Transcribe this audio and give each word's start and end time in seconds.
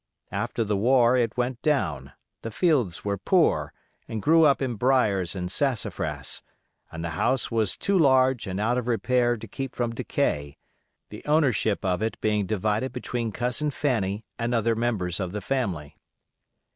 After 0.31 0.63
the 0.63 0.75
war 0.75 1.15
it 1.15 1.37
went 1.37 1.61
down; 1.61 2.13
the 2.41 2.49
fields 2.49 3.05
were 3.05 3.19
poor, 3.19 3.71
and 4.07 4.19
grew 4.19 4.45
up 4.45 4.59
in 4.59 4.73
briers 4.73 5.35
and 5.35 5.51
sassafras, 5.51 6.41
and 6.91 7.03
the 7.05 7.11
house 7.11 7.51
was 7.51 7.77
too 7.77 7.99
large 7.99 8.47
and 8.47 8.59
out 8.59 8.79
of 8.79 8.87
repair 8.87 9.37
to 9.37 9.47
keep 9.47 9.75
from 9.75 9.93
decay, 9.93 10.57
the 11.09 11.23
ownership 11.25 11.85
of 11.85 12.01
it 12.01 12.19
being 12.19 12.47
divided 12.47 12.91
between 12.91 13.31
Cousin 13.31 13.69
Fanny 13.69 14.25
and 14.39 14.55
other 14.55 14.73
members 14.75 15.19
of 15.19 15.33
the 15.33 15.41
family. 15.41 15.95